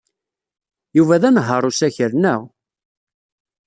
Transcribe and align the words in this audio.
Yuba 0.97 1.21
d 1.21 1.23
anehhaṛ 1.27 1.61
n 1.65 1.67
usakal, 1.69 2.11
neɣ? 2.17 2.41